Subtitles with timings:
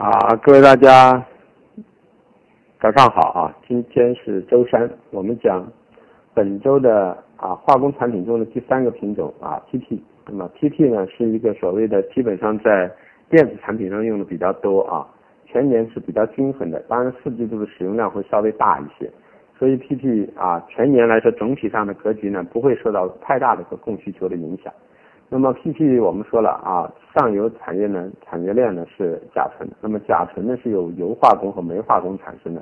[0.00, 1.22] 啊，各位大家
[2.80, 3.54] 早上好啊！
[3.68, 5.70] 今天是周三，我们讲
[6.32, 10.00] 本周的啊化工产品中的第三个品种啊 PP。
[10.26, 12.90] 那么 PP 呢是一个所谓的基本上在
[13.28, 15.06] 电子产品上用的比较多啊，
[15.44, 19.10] 全年是比较均衡的，当然四季度的使用量会稍微大一些，
[19.58, 24.72] 所以 PP 啊全年来说总体上的格局呢不会受到太大的个供需求的影响。
[25.32, 32.60] 那么 PP 我们说了啊，上游产业呢，产业链呢是甲醇，那么甲醇呢是由油化工和煤化工产生的。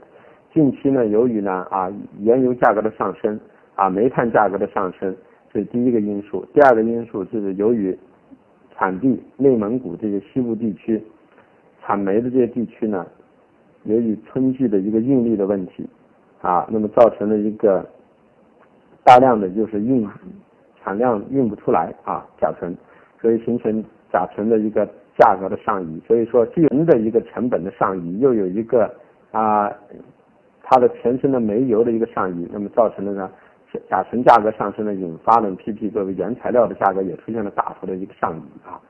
[0.52, 3.40] 近期呢，由于呢啊原油价格的上升
[3.74, 5.16] 啊，煤炭价格的上升，
[5.50, 6.44] 这是第一个因素。
[6.52, 7.98] 第二个因素就是由于
[8.76, 11.02] 产地内蒙古这些西部地区
[11.82, 13.06] 产煤的这些地区呢，
[13.84, 15.88] 由于春季的一个运力的问题
[16.42, 17.88] 啊，那么造成了一个
[19.02, 20.06] 大量的就是运。
[20.88, 22.74] 产量运不出来啊，甲醇，
[23.20, 24.88] 所以形成甲醇的一个
[25.18, 26.00] 价格的上移。
[26.06, 28.90] 所以说，既有的一个成本的上移，又有一个
[29.30, 29.70] 啊
[30.62, 33.30] 它的全身的煤油的一个上移，那么造成了呢
[33.90, 38.80] 甲醇价格上升呢，引发了 PP 作为原材料的价格也出现了大幅的一个上移啊。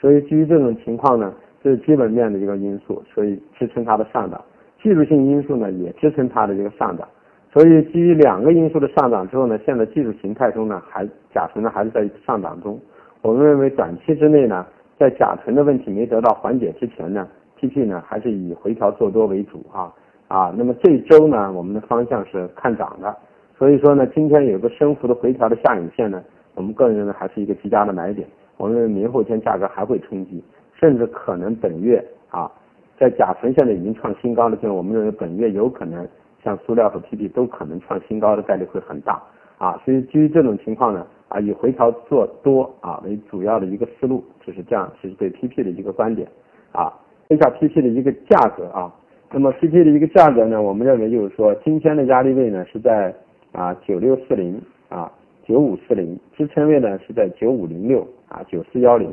[0.00, 4.40] 所以基于这种情况呢，这是基本面的一个因素，所以支撑它的上涨。
[4.80, 7.08] 技术性因素呢，也支撑它的一个上涨。
[7.50, 12.78] 所以基于两个因素的上涨之后呢，现在技术形态中呢，还甲醇呢还是在上涨中。
[13.22, 14.66] 我们认为短期之内呢，
[14.98, 17.26] 在甲醇的问题没得到缓解之前呢
[17.56, 19.90] ，PP 呢还是以回调做多为主啊
[20.28, 20.54] 啊。
[20.56, 23.16] 那么这周呢，我们的方向是看涨的。
[23.56, 26.22] 所以说呢，今天有个升幅的回调的下影线呢，
[26.54, 28.28] 我们个人认为还是一个极佳的买点。
[28.58, 30.44] 我们认为明后天价格还会冲击，
[30.78, 32.50] 甚至可能本月啊，
[32.98, 36.06] 在甲醇现在已经创新高的时候，我们认为本月有可能。
[36.42, 39.22] 像塑料和 PP 都可能创新高的概率会很大
[39.58, 46.28] 啊，所以基于这种情况呢啊，以回调做多啊为主要的一个思路，就是这样，这是对 PP 的一个观点
[46.72, 46.92] 啊。
[47.28, 48.90] 一下 PP 的一个价格啊，
[49.30, 53.14] 那么 PP 的一个价格呢，我们认为就是说今天的压力位呢是在
[53.52, 54.58] 啊九六四零
[54.88, 55.12] 啊
[55.44, 59.12] 九五四零，支撑位呢是在九五零六啊九四幺零，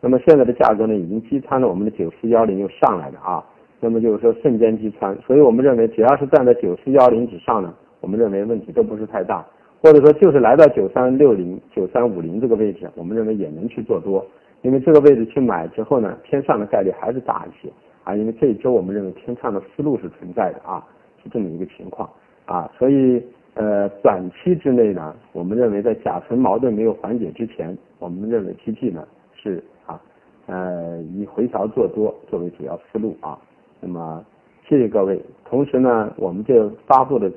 [0.00, 3.44] 那么现在的价格呢已经击穿了我们的九四幺零又上来了啊。
[3.84, 9.44] 那么就是说瞬间击穿，所以我们认为只要是站在九四幺零之上呢，我们认为问题都不是太大，
[9.82, 14.24] 或者说就是来到九三六零、九三五零这个位置，我们认为也能去做多，
[14.60, 17.72] 因为这个位置去买之后呢，偏上的概率还是大一些。
[18.04, 20.86] 啊，因为这一周我们认为偏上的思路是存在的啊，
[21.20, 22.08] 是这么一个情况。
[22.46, 23.20] 啊，所以
[23.54, 30.00] 呃短期之内呢，我们认为在甲醇矛盾没有缓解之前，我们认为 PP 呢是啊
[30.46, 33.36] 呃以回调做多作为主要思路啊。
[33.84, 34.24] 那么，
[34.68, 35.20] 谢谢各位。
[35.44, 37.28] 同时呢，我们这发布的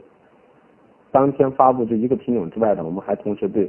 [1.11, 3.67] 当天发布这一个品种之外呢，我们还同时对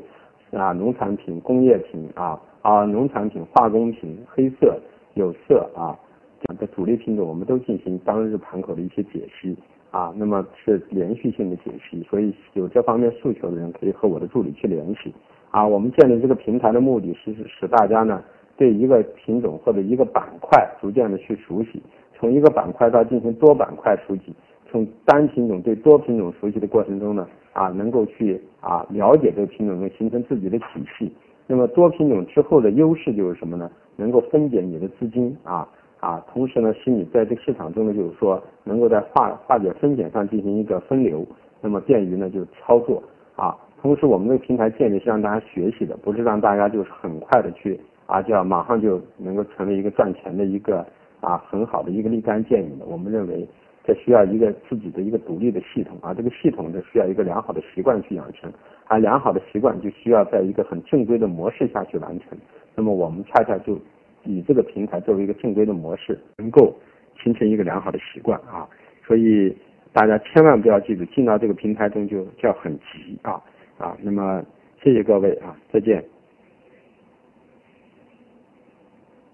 [0.52, 4.78] 啊农产品、工业品啊啊农产品、化工品、黑色、
[5.14, 5.96] 有色啊
[6.38, 9.56] 这样的主力品种，我们都进行当日盘口的一些解析
[9.90, 10.12] 啊。
[10.14, 15.14] 那么是连续性的解析，所以有这方面诉求的人可以和我的助理去联系
[15.50, 15.66] 啊。
[15.66, 18.22] 我们建立这个平台的目的是使大家呢
[18.54, 21.82] 对一个品种或者一个板块逐渐的去熟悉。
[22.18, 24.34] 从一个板块到进行多板块熟悉，
[24.70, 30.64] 从单品种对多品种熟悉的过程中呢，啊，能够去啊了解这个品种，能形成自己的体
[30.98, 31.12] 系。
[31.46, 33.70] 那么多品种之后的优势就是什么呢？
[33.96, 35.68] 能够分解你的资金啊
[36.00, 41.24] 啊，同时呢，使你在这个市场中呢，就是说能够在化化解风险上进行一个分流，
[41.60, 43.02] 那么便于呢就操作
[43.36, 43.54] 啊。
[43.82, 50.84] 同时，我们这个平台建立是让大家学习的，不是让大家就是很快的去啊，就要马上就能够成为一个赚钱的一个。
[51.26, 53.44] 啊，很好的一个立竿见影的，我们认为
[53.82, 58.52] 这需要一个自己的一个独立的系统啊，这个系统呢需要一个良好的习惯去养成，
[58.86, 62.38] 而良好的习惯就需要在一个很正规的模式下去完成。
[62.76, 63.76] 那么我们恰恰就
[64.22, 66.72] 以这个平台作为一个正规的模式，能够
[67.20, 68.68] 形成一个良好的习惯啊。
[69.04, 69.52] 所以
[69.92, 73.42] 大家千万不要记住，进到这个平台中就叫很急啊
[73.78, 73.96] 啊。
[74.00, 74.44] 那么
[74.80, 76.04] 谢谢各位啊，再见。